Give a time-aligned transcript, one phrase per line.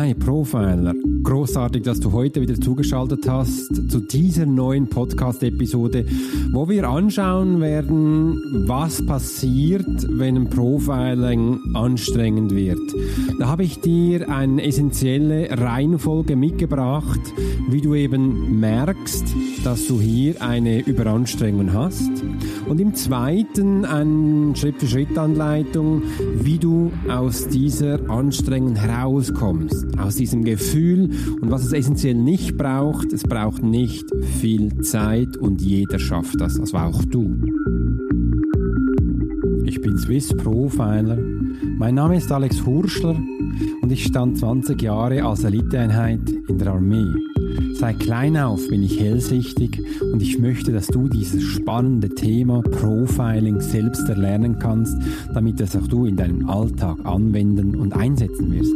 [0.00, 6.06] Hi Profiler, großartig, dass du heute wieder zugeschaltet hast zu dieser neuen Podcast-Episode,
[6.52, 12.80] wo wir anschauen werden, was passiert, wenn ein Profiling anstrengend wird.
[13.38, 17.20] Da habe ich dir eine essentielle Reihenfolge mitgebracht,
[17.68, 19.24] wie du eben merkst,
[19.64, 22.10] dass du hier eine Überanstrengung hast.
[22.68, 26.02] Und im zweiten eine Schritt-für-Schritt-Anleitung,
[26.34, 31.09] wie du aus dieser Anstrengung herauskommst, aus diesem Gefühl
[31.40, 33.12] und was es essentiell nicht braucht.
[33.12, 34.06] Es braucht nicht
[34.40, 37.36] viel Zeit und jeder schafft das, also auch du.
[39.64, 41.18] Ich bin Swiss Profiler.
[41.78, 43.16] Mein Name ist Alex Hurschler
[43.82, 47.06] und ich stand 20 Jahre als Eliteeinheit in der Armee.
[47.74, 53.60] Seit klein auf bin ich hellsichtig und ich möchte, dass du dieses spannende Thema Profiling
[53.60, 54.96] selbst erlernen kannst,
[55.32, 58.74] damit es auch du in deinem Alltag anwenden und einsetzen wirst.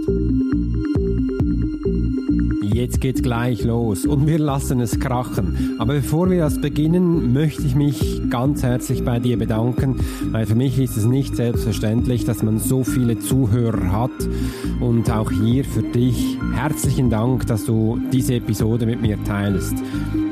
[2.84, 5.77] Jetzt geht's gleich los und wir lassen es krachen.
[5.79, 10.01] Aber bevor wir das beginnen, möchte ich mich ganz herzlich bei dir bedanken,
[10.32, 14.10] weil für mich ist es nicht selbstverständlich, dass man so viele Zuhörer hat
[14.80, 19.77] und auch hier für dich herzlichen Dank, dass du diese Episode mit mir teilst.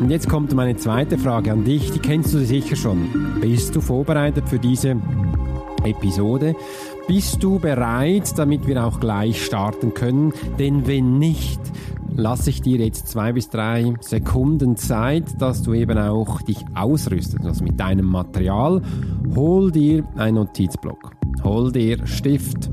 [0.01, 3.39] Und jetzt kommt meine zweite Frage an dich, die kennst du sicher schon.
[3.41, 4.97] Bist du vorbereitet für diese
[5.85, 6.55] Episode.
[7.09, 10.35] Bist du bereit, damit wir auch gleich starten können?
[10.59, 11.59] Denn wenn nicht,
[12.17, 17.45] lasse ich dir jetzt zwei bis drei Sekunden Zeit, dass du eben auch dich ausrüstest,
[17.45, 18.83] also mit deinem Material.
[19.35, 21.13] Hol dir einen Notizblock,
[21.45, 22.71] hol dir Stift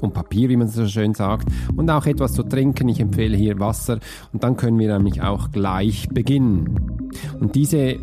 [0.00, 2.88] und Papier, wie man so schön sagt, und auch etwas zu trinken.
[2.88, 3.98] Ich empfehle hier Wasser
[4.32, 7.10] und dann können wir nämlich auch gleich beginnen.
[7.40, 7.98] Und diese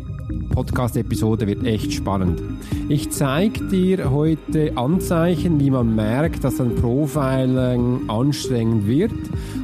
[0.50, 2.40] Podcast-Episode wird echt spannend.
[2.88, 9.12] Ich zeige dir heute Anzeichen, wie man merkt, dass ein Profiling anstrengend wird.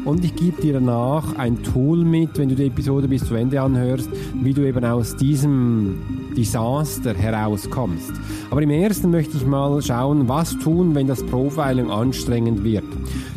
[0.05, 3.61] Und ich gebe dir danach ein Tool mit, wenn du die Episode bis zu Ende
[3.61, 4.09] anhörst,
[4.43, 5.99] wie du eben aus diesem
[6.39, 8.13] Desaster herauskommst.
[8.49, 12.85] Aber im ersten möchte ich mal schauen, was tun, wenn das Profiling anstrengend wird.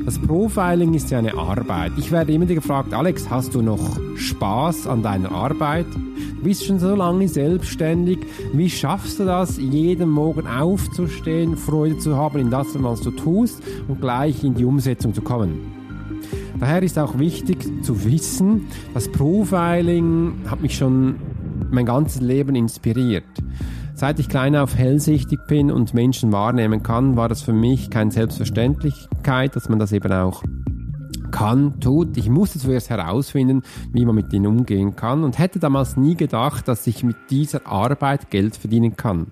[0.06, 1.94] Das Profiling ist ja eine Arbeit.
[1.98, 5.88] Ich werde immer gefragt, Alex, hast du noch Spaß an deiner Arbeit?
[5.96, 8.20] Du bist schon so lange selbstständig.
[8.54, 13.64] Wie schaffst du das, jeden Morgen aufzustehen, Freude zu haben in das, was du tust
[13.88, 15.74] und gleich in die Umsetzung zu kommen?
[16.60, 21.16] Daher ist auch wichtig zu wissen, das Profiling hat mich schon
[21.72, 23.26] mein ganzes Leben inspiriert.
[23.94, 28.12] Seit ich klein auf hellsichtig bin und Menschen wahrnehmen kann, war das für mich keine
[28.12, 30.44] Selbstverständlichkeit, dass man das eben auch
[31.32, 32.18] kann, tut.
[32.18, 36.68] Ich musste zuerst herausfinden, wie man mit ihnen umgehen kann und hätte damals nie gedacht,
[36.68, 39.28] dass ich mit dieser Arbeit Geld verdienen kann.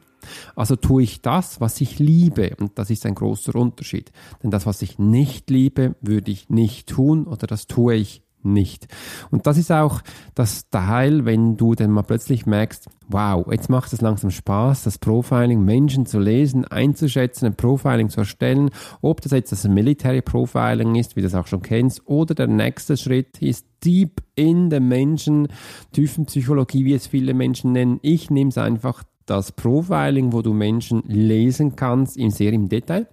[0.55, 2.55] Also tue ich das, was ich liebe.
[2.59, 4.11] Und das ist ein großer Unterschied.
[4.43, 8.87] Denn das, was ich nicht liebe, würde ich nicht tun oder das tue ich nicht.
[9.31, 10.01] Und das ist auch
[10.35, 14.97] das Teil, wenn du dann mal plötzlich merkst, wow, jetzt macht es langsam Spaß, das
[14.97, 18.69] Profiling, Menschen zu lesen, einzuschätzen, ein Profiling zu erstellen,
[19.01, 22.47] ob das jetzt das Military Profiling ist, wie du das auch schon kennst, oder der
[22.47, 25.47] nächste Schritt ist deep in den Menschen,
[25.91, 27.99] Tiefenpsychologie, wie es viele Menschen nennen.
[28.01, 33.07] Ich nehme es einfach das Profiling, wo du Menschen lesen kannst, im sehr im Detail,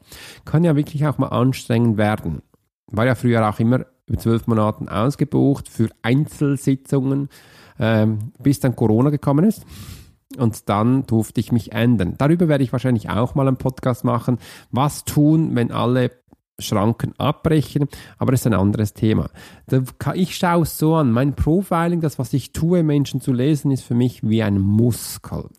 [0.44, 2.42] kann ja wirklich auch mal anstrengend werden.
[2.90, 7.28] War ja früher auch immer über zwölf Monaten ausgebucht für Einzelsitzungen,
[7.78, 9.64] ähm, bis dann Corona gekommen ist.
[10.38, 12.14] Und dann durfte ich mich ändern.
[12.18, 14.38] Darüber werde ich wahrscheinlich auch mal einen Podcast machen.
[14.70, 16.10] Was tun, wenn alle
[16.58, 17.86] Schranken abbrechen,
[18.18, 19.28] aber das ist ein anderes Thema.
[20.14, 23.82] Ich schaue es so an, mein Profiling, das, was ich tue, Menschen zu lesen, ist
[23.82, 25.50] für mich wie ein Muskel.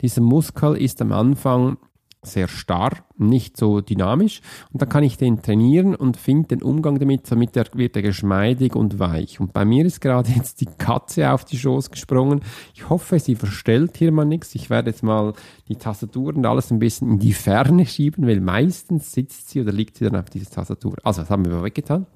[0.00, 1.76] Dieser Muskel ist am Anfang
[2.26, 4.40] sehr starr, nicht so dynamisch.
[4.72, 8.02] Und dann kann ich den trainieren und finde den Umgang damit, damit er, wird er
[8.02, 9.40] geschmeidig und weich.
[9.40, 12.40] Und bei mir ist gerade jetzt die Katze auf die Schoß gesprungen.
[12.74, 14.54] Ich hoffe, sie verstellt hier mal nichts.
[14.54, 15.32] Ich werde jetzt mal
[15.68, 19.72] die Tastatur und alles ein bisschen in die Ferne schieben, weil meistens sitzt sie oder
[19.72, 20.96] liegt sie dann auf dieser Tastatur.
[21.02, 22.06] Also, das haben wir weggetan.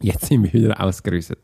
[0.00, 1.38] Jetzt sind wir wieder ausgerüstet.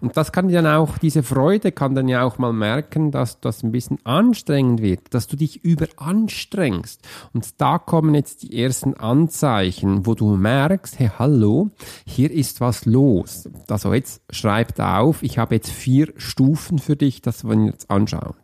[0.00, 3.62] Und das kann dann auch, diese Freude kann dann ja auch mal merken, dass das
[3.62, 7.00] ein bisschen anstrengend wird, dass du dich überanstrengst.
[7.32, 11.70] Und da kommen jetzt die ersten Anzeichen, wo du merkst, hey, hallo,
[12.04, 13.48] hier ist was los.
[13.68, 17.90] Also jetzt schreib auf, ich habe jetzt vier Stufen für dich, das wollen wir jetzt
[17.90, 18.34] anschauen.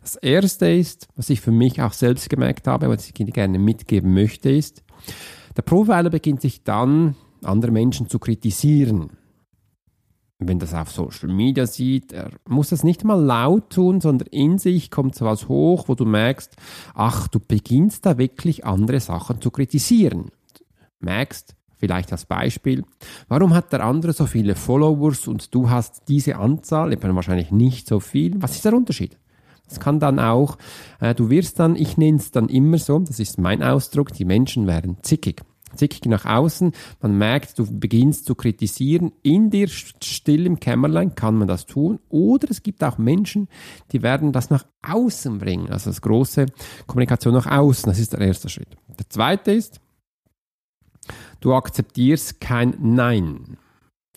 [0.00, 4.14] Das erste ist, was ich für mich auch selbst gemerkt habe, was ich gerne mitgeben
[4.14, 4.82] möchte, ist,
[5.56, 9.10] der Profiler beginnt sich dann, andere Menschen zu kritisieren
[10.40, 14.58] wenn das auf Social Media sieht, er muss das nicht mal laut tun, sondern in
[14.58, 16.54] sich kommt so was hoch, wo du merkst,
[16.94, 20.30] ach, du beginnst da wirklich andere Sachen zu kritisieren.
[21.00, 22.82] Merkst, Vielleicht als Beispiel.
[23.28, 27.86] Warum hat der andere so viele Followers und du hast diese Anzahl, eben wahrscheinlich nicht
[27.86, 28.42] so viel?
[28.42, 29.16] Was ist der Unterschied?
[29.68, 30.58] Das kann dann auch,
[30.98, 34.24] äh, du wirst dann, ich nenne es dann immer so, das ist mein Ausdruck, die
[34.24, 35.44] Menschen werden zickig.
[35.74, 41.36] Zickig nach außen, man merkt, du beginnst zu kritisieren, in dir still im Kämmerlein kann
[41.36, 43.48] man das tun, oder es gibt auch Menschen,
[43.92, 46.46] die werden das nach außen bringen, also das große
[46.86, 48.76] Kommunikation nach außen, das ist der erste Schritt.
[48.98, 49.80] Der zweite ist,
[51.40, 53.58] du akzeptierst kein Nein.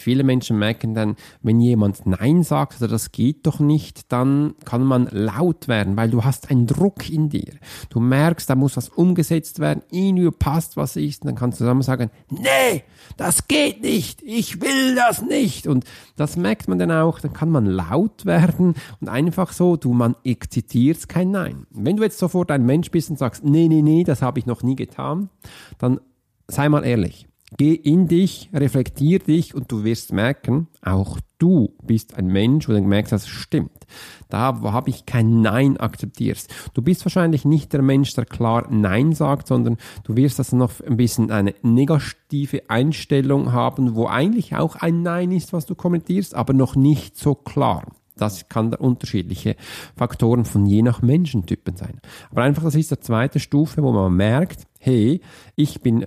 [0.01, 4.83] Viele Menschen merken dann, wenn jemand Nein sagt oder das geht doch nicht, dann kann
[4.83, 7.53] man laut werden, weil du hast einen Druck in dir.
[7.89, 11.59] Du merkst, da muss was umgesetzt werden, in dir passt was ist, und dann kannst
[11.59, 12.83] du zusammen sagen, nee,
[13.17, 15.67] das geht nicht, ich will das nicht.
[15.67, 19.93] Und das merkt man dann auch, dann kann man laut werden und einfach so, du,
[19.93, 21.65] man exzitiert kein Nein.
[21.69, 24.45] Wenn du jetzt sofort ein Mensch bist und sagst, nee, nee, nee, das habe ich
[24.45, 25.29] noch nie getan,
[25.77, 25.99] dann
[26.47, 27.27] sei mal ehrlich.
[27.57, 32.73] Geh in dich, reflektier dich und du wirst merken, auch du bist ein Mensch, wo
[32.73, 33.87] du merkst, das stimmt.
[34.29, 36.49] Da habe ich kein Nein akzeptierst.
[36.73, 40.79] Du bist wahrscheinlich nicht der Mensch, der klar Nein sagt, sondern du wirst das noch
[40.79, 46.33] ein bisschen eine negative Einstellung haben, wo eigentlich auch ein Nein ist, was du kommentierst,
[46.33, 47.83] aber noch nicht so klar.
[48.15, 49.55] Das kann unterschiedliche
[49.97, 51.99] Faktoren von je nach Menschentypen sein.
[52.29, 55.21] Aber einfach, das ist die zweite Stufe, wo man merkt, hey,
[55.55, 56.05] ich bin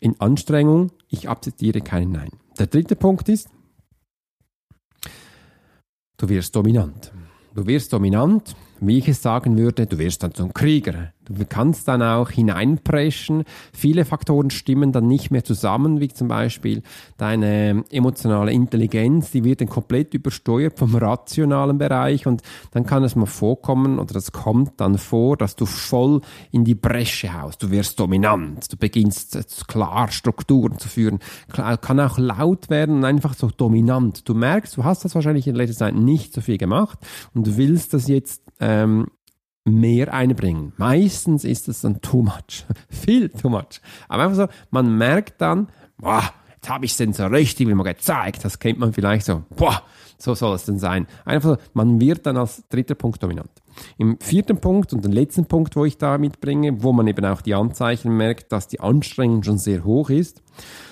[0.00, 2.30] in Anstrengung, ich akzeptiere keinen Nein.
[2.58, 3.48] Der dritte Punkt ist,
[6.16, 7.12] du wirst dominant.
[7.54, 8.56] Du wirst dominant,
[8.86, 11.12] wie ich es sagen würde, du wirst dann zum Krieger.
[11.26, 13.44] Du kannst dann auch hineinpreschen.
[13.72, 16.82] Viele Faktoren stimmen dann nicht mehr zusammen, wie zum Beispiel
[17.16, 22.42] deine emotionale Intelligenz, die wird dann komplett übersteuert vom rationalen Bereich und
[22.72, 26.20] dann kann es mal vorkommen oder das kommt dann vor, dass du voll
[26.50, 27.62] in die Bresche haust.
[27.62, 33.34] Du wirst dominant, du beginnst klar Strukturen zu führen, kann auch laut werden und einfach
[33.34, 34.28] so dominant.
[34.28, 36.98] Du merkst, du hast das wahrscheinlich in letzter Zeit nicht so viel gemacht
[37.32, 39.06] und du willst das jetzt ähm,
[39.64, 40.72] mehr einbringen.
[40.76, 42.64] Meistens ist es dann too much.
[42.88, 43.80] Viel too much.
[44.08, 46.22] Aber einfach so, man merkt dann, boah,
[46.56, 48.44] jetzt habe ich es denn so richtig wie man gezeigt.
[48.44, 49.82] Das kennt man vielleicht so, boah,
[50.18, 51.06] so soll es denn sein.
[51.24, 53.50] Einfach so, man wird dann als dritter Punkt dominant.
[53.98, 57.40] Im vierten Punkt und den letzten Punkt, wo ich da mitbringe, wo man eben auch
[57.40, 60.42] die Anzeichen merkt, dass die Anstrengung schon sehr hoch ist,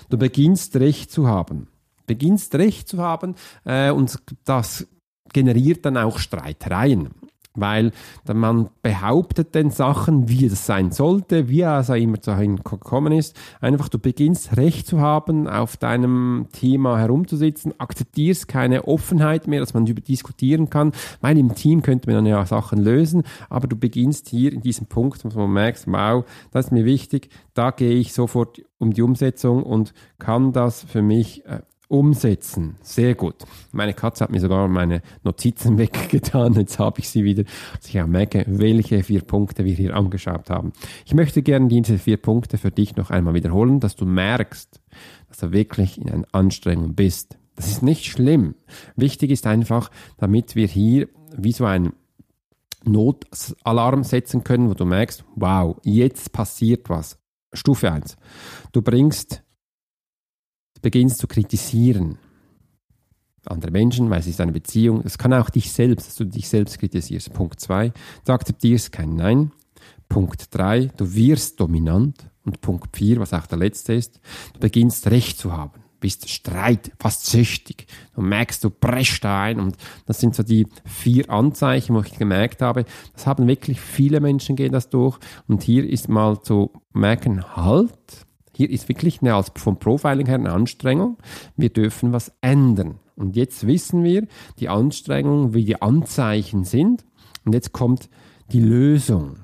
[0.08, 1.68] du beginnst Recht zu haben.
[2.06, 4.88] Beginnst Recht zu haben äh, und das
[5.32, 7.10] generiert dann auch Streitereien
[7.54, 7.92] weil
[8.32, 13.36] man behauptet den Sachen, wie es sein sollte, wie auch immer dahin gekommen ist.
[13.60, 19.74] Einfach, du beginnst Recht zu haben, auf deinem Thema herumzusitzen, akzeptierst keine Offenheit mehr, dass
[19.74, 24.28] man über diskutieren kann, weil im Team könnte man ja Sachen lösen, aber du beginnst
[24.28, 28.12] hier in diesem Punkt, wo man merkt, wow, das ist mir wichtig, da gehe ich
[28.12, 31.60] sofort um die Umsetzung und kann das für mich äh,
[31.92, 32.76] umsetzen.
[32.80, 33.34] Sehr gut.
[33.70, 36.54] Meine Katze hat mir sogar meine Notizen weggetan.
[36.54, 37.44] Jetzt habe ich sie wieder,
[37.76, 40.72] dass ich auch merke, welche vier Punkte wir hier angeschaut haben.
[41.04, 44.80] Ich möchte gerne diese vier Punkte für dich noch einmal wiederholen, dass du merkst,
[45.28, 47.36] dass du wirklich in einer Anstrengung bist.
[47.56, 48.54] Das ist nicht schlimm.
[48.96, 51.92] Wichtig ist einfach, damit wir hier wie so ein
[52.84, 57.18] Notalarm setzen können, wo du merkst, wow, jetzt passiert was.
[57.52, 58.16] Stufe 1.
[58.72, 59.42] Du bringst
[60.82, 62.18] beginnst zu kritisieren.
[63.46, 65.02] Andere Menschen, weil es ist eine Beziehung.
[65.04, 67.32] Es kann auch dich selbst, dass du dich selbst kritisierst.
[67.32, 67.92] Punkt zwei,
[68.24, 69.52] du akzeptierst kein Nein.
[70.08, 72.28] Punkt drei, du wirst dominant.
[72.44, 74.20] Und Punkt vier, was auch der letzte ist,
[74.54, 77.86] du beginnst Recht zu haben bist Streit, fast süchtig.
[78.14, 82.18] Du merkst, du preschst da ein und das sind so die vier Anzeichen, wo ich
[82.18, 82.84] gemerkt habe,
[83.14, 87.92] das haben wirklich viele Menschen gehen das durch und hier ist mal zu merken, halt,
[88.62, 91.18] hier ist wirklich eine, als vom Profiling her eine Anstrengung.
[91.56, 93.00] Wir dürfen was ändern.
[93.16, 94.28] Und jetzt wissen wir
[94.60, 97.04] die Anstrengung, wie die Anzeichen sind.
[97.44, 98.08] Und jetzt kommt
[98.52, 99.38] die Lösung.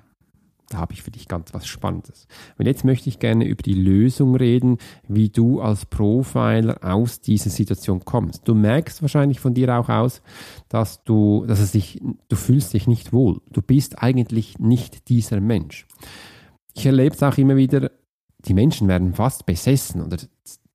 [0.69, 2.29] Da habe ich für dich ganz was Spannendes.
[2.59, 7.51] Und jetzt möchte ich gerne über die Lösung reden, wie du als Profiler aus dieser
[7.51, 8.47] Situation kommst.
[8.47, 10.23] Du merkst wahrscheinlich von dir auch aus,
[10.69, 13.41] dass du, dass es sich, du fühlst dich nicht wohl.
[13.51, 15.89] Du bist eigentlich nicht dieser Mensch.
[16.75, 17.91] Ich erlebe es auch immer wieder,
[18.45, 20.19] die Menschen werden fast besessen oder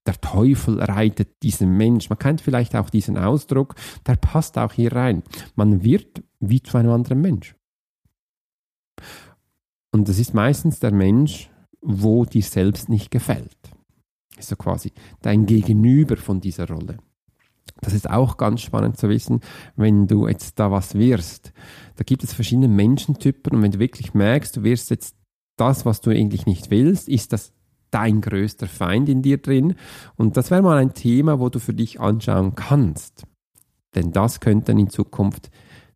[0.05, 2.09] der Teufel reitet diesen Mensch.
[2.09, 5.23] Man kennt vielleicht auch diesen Ausdruck, der passt auch hier rein.
[5.55, 7.55] Man wird wie zu einem anderen Mensch.
[9.91, 11.49] Und das ist meistens der Mensch,
[11.81, 13.57] wo dir selbst nicht gefällt.
[14.37, 14.91] Ist so quasi
[15.21, 16.97] dein Gegenüber von dieser Rolle.
[17.81, 19.41] Das ist auch ganz spannend zu wissen,
[19.75, 21.53] wenn du jetzt da was wirst.
[21.95, 25.15] Da gibt es verschiedene Menschentypen und wenn du wirklich merkst, du wirst jetzt
[25.55, 27.53] das, was du eigentlich nicht willst, ist das
[27.91, 29.75] dein größter Feind in dir drin?
[30.15, 33.23] Und das wäre mal ein Thema, wo du für dich anschauen kannst.
[33.95, 35.51] Denn das könnten in Zukunft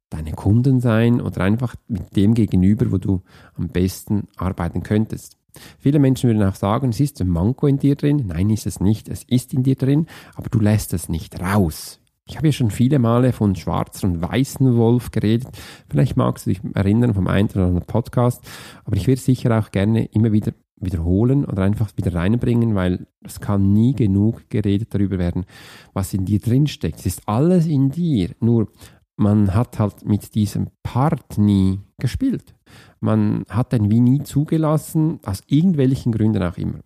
[0.10, 3.24] deine Kunden sein oder einfach mit dem gegenüber, wo du
[3.56, 5.38] am besten arbeiten könntest.
[5.80, 8.26] Viele Menschen würden auch sagen, es ist ein Manko in dir drin.
[8.28, 9.10] Nein, ist es nicht.
[9.10, 12.00] Es ist in dir drin, aber du lässt es nicht raus.
[12.28, 15.48] Ich habe ja schon viele Male von schwarzen und weißen Wolf geredet.
[15.90, 18.44] Vielleicht magst du dich erinnern vom einen oder anderen Podcast,
[18.84, 23.40] aber ich würde sicher auch gerne immer wieder wiederholen oder einfach wieder reinbringen, weil es
[23.40, 25.46] kann nie genug geredet darüber werden,
[25.94, 27.00] was in dir drin steckt.
[27.00, 28.68] Es ist alles in dir, nur
[29.16, 32.54] man hat halt mit diesem Part nie gespielt.
[33.00, 36.80] Man hat den wie nie zugelassen, aus irgendwelchen Gründen auch immer.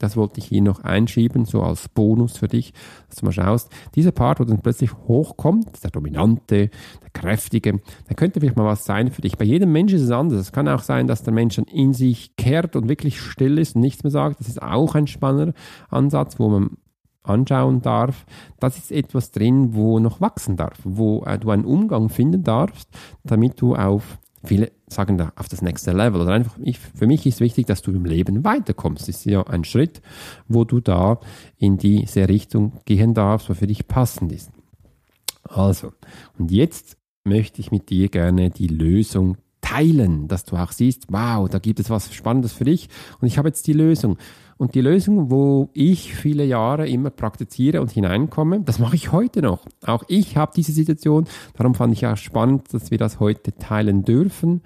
[0.00, 2.72] Das wollte ich hier noch einschieben, so als Bonus für dich,
[3.08, 3.70] dass du mal schaust.
[3.94, 6.70] Dieser Part, wo dann plötzlich hochkommt, der Dominante,
[7.02, 9.36] der Kräftige, der könnte vielleicht mal was sein für dich.
[9.36, 10.40] Bei jedem Menschen ist es anders.
[10.40, 13.76] Es kann auch sein, dass der Mensch dann in sich kehrt und wirklich still ist
[13.76, 14.40] und nichts mehr sagt.
[14.40, 15.54] Das ist auch ein spannender
[15.90, 16.76] Ansatz, wo man
[17.22, 18.24] anschauen darf.
[18.58, 22.88] Das ist etwas drin, wo noch wachsen darf, wo äh, du einen Umgang finden darfst,
[23.24, 27.26] damit du auf Viele sagen da auf das nächste Level oder einfach, ich, für mich
[27.26, 29.02] ist wichtig, dass du im Leben weiterkommst.
[29.02, 30.00] Das ist ja ein Schritt,
[30.48, 31.20] wo du da
[31.58, 34.50] in diese Richtung gehen darfst, was für dich passend ist.
[35.42, 35.92] Also,
[36.38, 41.48] und jetzt möchte ich mit dir gerne die Lösung teilen, dass du auch siehst, wow,
[41.48, 42.88] da gibt es was Spannendes für dich
[43.20, 44.16] und ich habe jetzt die Lösung.
[44.60, 49.40] Und die Lösung, wo ich viele Jahre immer praktiziere und hineinkomme, das mache ich heute
[49.40, 49.64] noch.
[49.86, 51.24] Auch ich habe diese Situation.
[51.56, 54.60] Darum fand ich auch spannend, dass wir das heute teilen dürfen.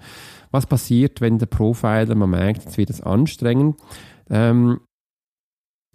[0.51, 3.77] Was passiert, wenn der Profiler, man merkt, jetzt wird es anstrengend.
[4.29, 4.81] Ähm,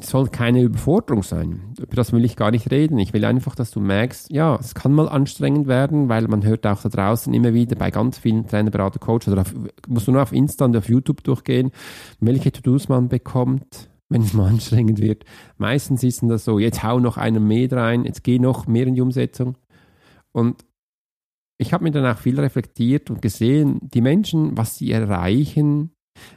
[0.04, 1.74] soll keine Überforderung sein.
[1.78, 2.98] Über das will ich gar nicht reden.
[2.98, 6.66] Ich will einfach, dass du merkst, ja, es kann mal anstrengend werden, weil man hört
[6.66, 9.54] auch da draußen immer wieder bei ganz vielen Trainer, Berater, Coach oder auf,
[9.88, 11.70] musst du nur auf Insta und auf YouTube durchgehen,
[12.20, 15.24] welche To-Dos man bekommt, wenn es mal anstrengend wird.
[15.58, 18.94] Meistens ist das so, jetzt hau noch einen mehr rein, jetzt geh noch mehr in
[18.94, 19.56] die Umsetzung.
[20.32, 20.64] Und
[21.58, 25.90] ich habe mir dann auch viel reflektiert und gesehen, die Menschen, was sie erreichen,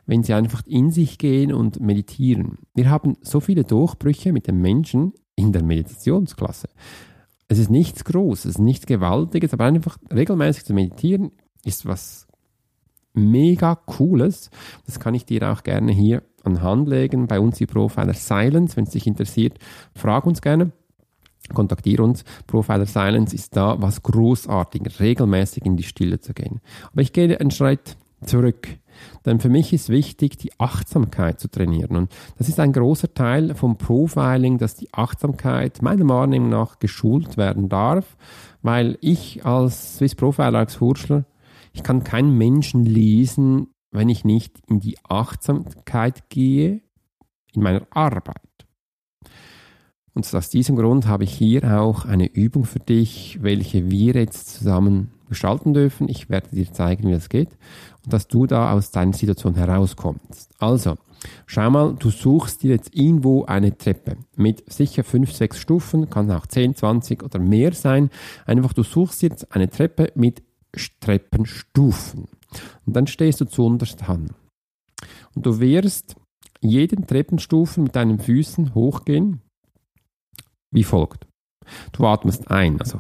[0.06, 2.60] wenn sie einfach in sich gehen und meditieren.
[2.74, 6.70] Wir haben so viele Durchbrüche mit den Menschen in der Meditationsklasse.
[7.48, 11.32] Es ist nichts Großes, nichts Gewaltiges, aber einfach regelmäßig zu meditieren
[11.64, 12.28] ist was
[13.14, 14.50] mega Cooles.
[14.86, 17.28] Das kann ich dir auch gerne hier an legen.
[17.28, 19.60] Bei uns die Profiler Silence, wenn es dich interessiert,
[19.96, 20.72] frag uns gerne.
[21.54, 22.24] Kontaktiere uns.
[22.48, 26.62] Profiler Silence ist da was großartig, regelmäßig in die Stille zu gehen.
[26.92, 28.68] Aber ich gehe einen Schritt zurück.
[29.26, 31.96] Denn für mich ist wichtig, die Achtsamkeit zu trainieren.
[31.96, 37.38] Und das ist ein großer Teil vom Profiling, dass die Achtsamkeit meiner Meinung nach geschult
[37.38, 38.18] werden darf,
[38.62, 41.26] weil ich als Swiss Profiler, als Hurschler,
[41.74, 46.82] ich kann keinen Menschen lesen, wenn ich nicht in die Achtsamkeit gehe
[47.54, 48.38] in meiner Arbeit.
[50.16, 54.56] Und aus diesem Grund habe ich hier auch eine Übung für dich, welche wir jetzt
[54.56, 56.08] zusammen gestalten dürfen.
[56.08, 57.50] Ich werde dir zeigen, wie das geht
[58.06, 60.50] dass du da aus deiner Situation herauskommst.
[60.60, 60.98] Also,
[61.46, 66.30] schau mal, du suchst dir jetzt irgendwo eine Treppe mit sicher 5, 6 Stufen, kann
[66.32, 68.10] auch 10, 20 oder mehr sein.
[68.46, 70.44] Einfach, du suchst jetzt eine Treppe mit
[71.00, 72.28] Treppenstufen.
[72.86, 74.32] Und dann stehst du zu an.
[75.36, 76.16] Und du wirst
[76.62, 79.42] jeden Treppenstufen mit deinen Füßen hochgehen,
[80.72, 81.28] wie folgt.
[81.92, 83.00] Du atmest ein, also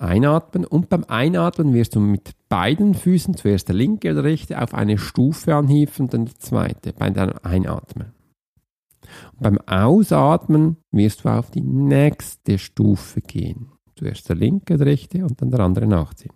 [0.00, 4.74] einatmen und beim Einatmen wirst du mit beiden Füßen, zuerst der linke oder rechte, auf
[4.74, 8.12] eine Stufe anhieven und dann die zweite bei deinem Einatmen.
[9.32, 13.72] Und beim Ausatmen wirst du auf die nächste Stufe gehen.
[13.96, 16.32] Zuerst der linke oder rechte und dann der andere nachziehen.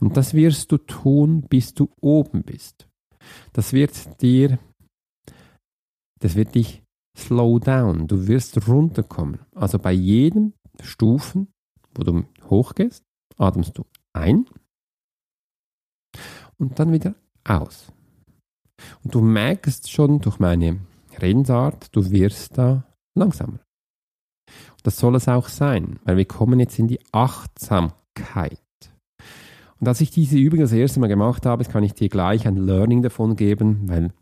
[0.00, 2.88] Und das wirst du tun, bis du oben bist.
[3.52, 4.58] Das wird dir,
[6.20, 6.82] das wird dich
[7.16, 8.06] slow down.
[8.06, 9.40] Du wirst runterkommen.
[9.54, 11.48] Also bei jedem Stufen,
[11.98, 13.04] wo du hochgehst,
[13.36, 14.46] atmest du ein
[16.58, 17.92] und dann wieder aus.
[19.02, 20.80] Und du merkst schon durch meine
[21.20, 22.84] Redensart, du wirst da
[23.14, 23.60] langsamer.
[24.48, 28.60] Und das soll es auch sein, weil wir kommen jetzt in die Achtsamkeit.
[29.78, 32.56] Und als ich diese Übung das erste Mal gemacht habe, kann ich dir gleich ein
[32.56, 34.12] Learning davon geben, weil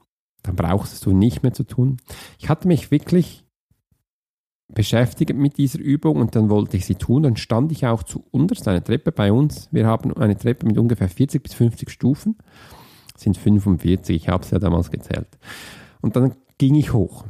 [0.42, 1.98] dann brauchst du nicht mehr zu tun.
[2.38, 3.43] Ich hatte mich wirklich
[4.74, 7.22] beschäftigt mit dieser Übung und dann wollte ich sie tun.
[7.22, 9.68] Dann stand ich auch zu unterst einer Treppe bei uns.
[9.70, 12.36] Wir haben eine Treppe mit ungefähr 40 bis 50 Stufen.
[13.12, 15.28] Das sind 45, ich habe es ja damals gezählt.
[16.00, 17.24] Und dann ging ich hoch.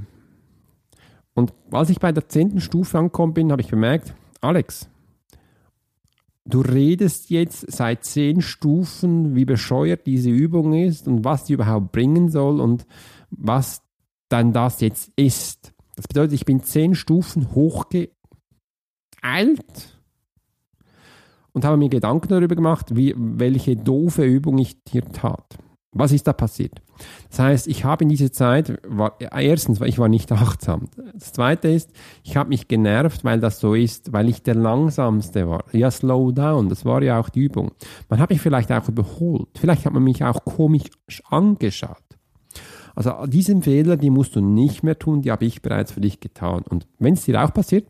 [1.35, 4.89] Und als ich bei der zehnten Stufe angekommen bin, habe ich bemerkt, Alex,
[6.45, 11.93] du redest jetzt seit zehn Stufen, wie bescheuert diese Übung ist und was die überhaupt
[11.93, 12.87] bringen soll und
[13.31, 13.83] was
[14.29, 15.74] dann das jetzt ist.
[15.97, 18.15] Das bedeutet, ich bin zehn Stufen hochgeeilt
[21.53, 25.57] und habe mir Gedanken darüber gemacht, wie, welche doofe Übung ich hier tat.
[25.97, 26.83] Was ist da passiert?
[27.31, 30.89] Das heißt, ich habe in dieser Zeit, war, erstens, ich war nicht achtsam.
[31.15, 31.91] Das zweite ist,
[32.25, 35.65] ich habe mich genervt, weil das so ist, weil ich der Langsamste war.
[35.73, 37.71] Ja, slow down, das war ja auch die Übung.
[38.09, 39.49] Man hat mich vielleicht auch überholt.
[39.57, 40.91] Vielleicht hat man mich auch komisch
[41.31, 42.04] angeschaut.
[42.95, 46.21] Also diesen Fehler, die musst du nicht mehr tun, die habe ich bereits für dich
[46.21, 46.63] getan.
[46.69, 47.87] Und wenn es dir auch passiert,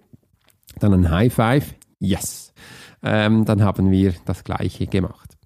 [0.81, 2.53] dann ein High Five, yes.
[3.03, 5.37] Ähm, dann haben wir das gleiche gemacht.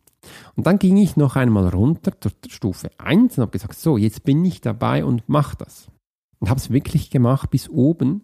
[0.55, 4.25] Und dann ging ich noch einmal runter zur Stufe 1 und habe gesagt, so, jetzt
[4.25, 5.89] bin ich dabei und mach das.
[6.39, 8.23] Und habe es wirklich gemacht bis oben.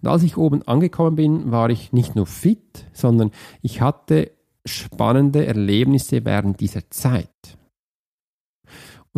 [0.00, 3.30] Und als ich oben angekommen bin, war ich nicht nur fit, sondern
[3.62, 4.30] ich hatte
[4.64, 7.58] spannende Erlebnisse während dieser Zeit.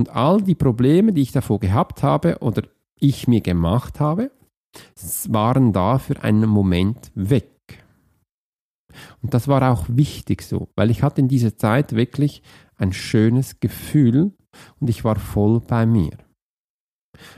[0.02, 2.64] Und all die Probleme, die ich davor gehabt habe oder
[2.98, 4.32] ich mir gemacht habe,
[5.28, 7.84] waren da für einen Moment weg.
[9.22, 12.42] Und das war auch wichtig so, weil ich hatte in dieser Zeit wirklich
[12.74, 14.32] ein schönes Gefühl
[14.80, 16.18] und ich war voll bei mir.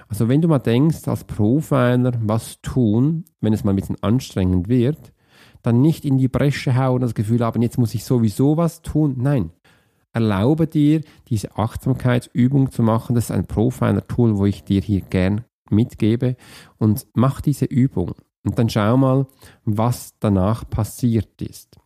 [0.09, 4.71] Also wenn du mal denkst, als Profiler was tun, wenn es mal ein bisschen anstrengend
[4.71, 5.12] wird,
[5.61, 9.16] dann nicht in die Bresche hauen, das Gefühl haben, jetzt muss ich sowieso was tun.
[9.18, 9.50] Nein,
[10.14, 13.14] erlaube dir, diese Achtsamkeitsübung zu machen.
[13.14, 16.37] Das ist ein Profiler-Tool, wo ich dir hier gern mitgebe.
[16.78, 18.14] Und mach diese Übung.
[18.44, 19.26] Und dann schau mal,
[19.64, 21.78] was danach passiert ist.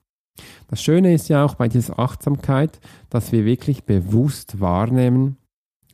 [0.69, 2.81] Das Schöne ist ja auch bei dieser Achtsamkeit,
[3.11, 5.37] dass wir wirklich bewusst wahrnehmen,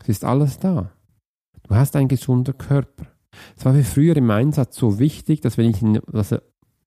[0.02, 0.90] es ist alles da.
[1.66, 3.06] Du hast einen gesunden Körper.
[3.56, 6.38] Es war für früher im Einsatz so wichtig, dass wenn ich, also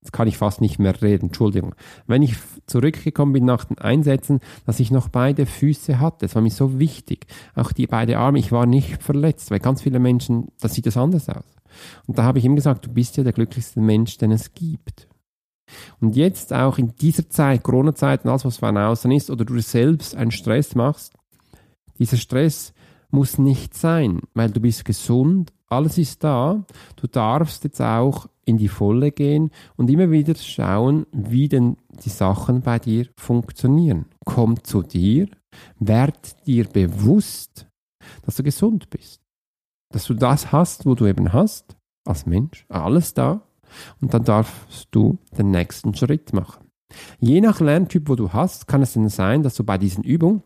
[0.02, 1.76] jetzt kann ich fast nicht mehr reden, Entschuldigung,
[2.06, 2.36] wenn ich
[2.66, 6.26] zurückgekommen bin nach den Einsätzen, dass ich noch beide Füße hatte.
[6.26, 7.28] Es war mir so wichtig.
[7.56, 10.98] Auch die beiden Arme, ich war nicht verletzt, weil ganz viele Menschen, da sieht es
[10.98, 11.46] anders aus.
[12.06, 15.08] Und da habe ich ihm gesagt, du bist ja der glücklichste Mensch, den es gibt.
[16.00, 19.60] Und jetzt auch in dieser Zeit, Corona-Zeit und alles, was von außen ist, oder du
[19.60, 21.14] selbst einen Stress machst,
[22.00, 22.74] dieser Stress
[23.10, 26.64] muss nicht sein, weil du bist gesund, alles ist da.
[26.96, 32.10] Du darfst jetzt auch in die Volle gehen und immer wieder schauen, wie denn die
[32.10, 34.06] Sachen bei dir funktionieren.
[34.26, 35.28] Komm zu dir,
[35.80, 37.68] werd dir bewusst,
[38.24, 39.22] dass du gesund bist
[39.90, 41.76] dass du das hast, wo du eben hast,
[42.06, 43.42] als Mensch, alles da,
[44.00, 46.70] und dann darfst du den nächsten Schritt machen.
[47.20, 50.44] Je nach Lerntyp, wo du hast, kann es dann sein, dass du bei diesen Übungen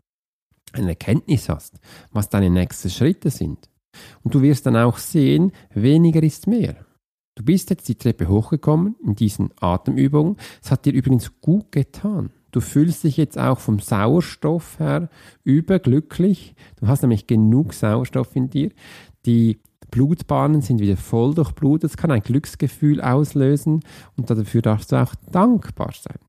[0.73, 1.79] eine Erkenntnis hast,
[2.11, 3.69] was deine nächsten Schritte sind.
[4.23, 6.75] Und du wirst dann auch sehen, weniger ist mehr.
[7.35, 10.37] Du bist jetzt die Treppe hochgekommen in diesen Atemübungen.
[10.61, 12.31] Es hat dir übrigens gut getan.
[12.51, 15.09] Du fühlst dich jetzt auch vom Sauerstoff her
[15.43, 16.55] überglücklich.
[16.79, 18.71] Du hast nämlich genug Sauerstoff in dir.
[19.25, 21.91] Die Blutbahnen sind wieder voll durchblutet.
[21.91, 23.81] Das kann ein Glücksgefühl auslösen
[24.17, 26.19] und dafür darfst du auch dankbar sein.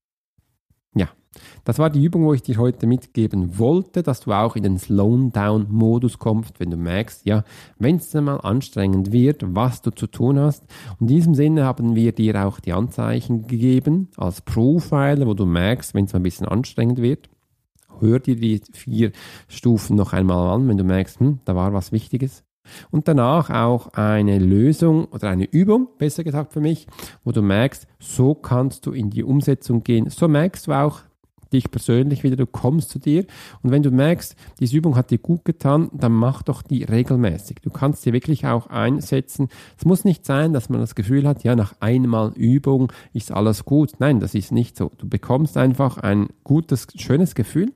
[1.64, 4.78] Das war die Übung, wo ich dir heute mitgeben wollte, dass du auch in den
[4.78, 7.44] Slow-Down-Modus kommst, wenn du merkst, ja,
[7.78, 10.64] wenn es einmal anstrengend wird, was du zu tun hast.
[11.00, 15.94] In diesem Sinne haben wir dir auch die Anzeichen gegeben als Profiler, wo du merkst,
[15.94, 17.28] wenn es ein bisschen anstrengend wird.
[18.00, 19.12] Hör dir die vier
[19.48, 22.44] Stufen noch einmal an, wenn du merkst, hm, da war was Wichtiges.
[22.90, 26.86] Und danach auch eine Lösung oder eine Übung, besser gesagt für mich,
[27.24, 30.10] wo du merkst, so kannst du in die Umsetzung gehen.
[30.10, 31.00] So merkst du auch,
[31.52, 33.24] dich persönlich wieder, du kommst zu dir
[33.62, 37.58] und wenn du merkst, diese Übung hat dir gut getan, dann mach doch die regelmäßig.
[37.62, 39.48] Du kannst sie wirklich auch einsetzen.
[39.78, 43.64] Es muss nicht sein, dass man das Gefühl hat, ja, nach einmal Übung ist alles
[43.64, 43.92] gut.
[43.98, 44.90] Nein, das ist nicht so.
[44.98, 47.72] Du bekommst einfach ein gutes, schönes Gefühl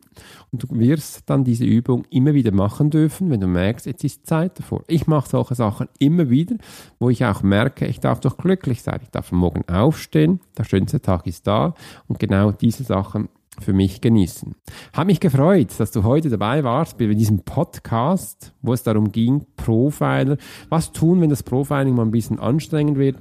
[0.52, 4.26] und du wirst dann diese Übung immer wieder machen dürfen, wenn du merkst, jetzt ist
[4.26, 4.82] Zeit davor.
[4.88, 6.56] Ich mache solche Sachen immer wieder,
[6.98, 9.00] wo ich auch merke, ich darf doch glücklich sein.
[9.02, 11.74] Ich darf morgen aufstehen, der schönste Tag ist da
[12.08, 13.28] und genau diese Sachen
[13.60, 14.54] für mich genießen.
[14.92, 19.46] Hat mich gefreut, dass du heute dabei warst bei diesem Podcast, wo es darum ging,
[19.56, 20.36] Profiler,
[20.68, 23.16] was tun, wenn das Profiling mal ein bisschen anstrengend wird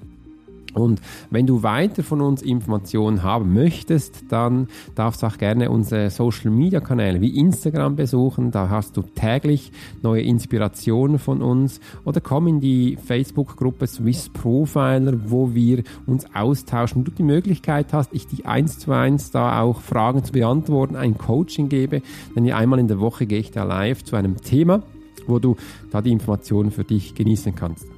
[0.75, 6.09] und wenn du weiter von uns Informationen haben möchtest, dann darfst du auch gerne unsere
[6.09, 8.51] Social Media Kanäle wie Instagram besuchen.
[8.51, 9.71] Da hast du täglich
[10.03, 11.79] neue Inspirationen von uns.
[12.03, 17.05] Oder komm in die Facebook-Gruppe Swiss Profiler, wo wir uns austauschen.
[17.05, 21.17] Du die Möglichkeit hast, ich die eins zu eins da auch Fragen zu beantworten, ein
[21.17, 22.01] Coaching gebe.
[22.35, 24.83] Denn einmal in der Woche gehe ich da live zu einem Thema,
[25.25, 25.55] wo du
[25.91, 27.94] da die Informationen für dich genießen kannst.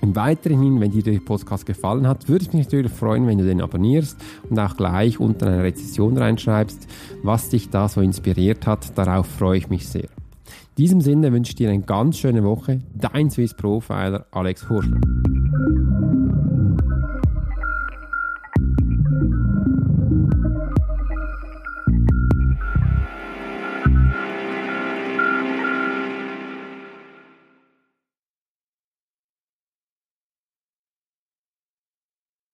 [0.00, 3.44] Im Weiteren, wenn dir der Podcast gefallen hat, würde ich mich natürlich freuen, wenn du
[3.44, 4.16] den abonnierst
[4.48, 6.86] und auch gleich unter eine Rezession reinschreibst,
[7.22, 8.96] was dich da so inspiriert hat.
[8.96, 10.04] Darauf freue ich mich sehr.
[10.04, 12.80] In diesem Sinne wünsche ich dir eine ganz schöne Woche.
[12.94, 15.00] Dein Swiss Profiler Alex Hurschler.